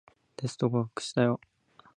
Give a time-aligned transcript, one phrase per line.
[0.35, 1.39] テスト合格したよ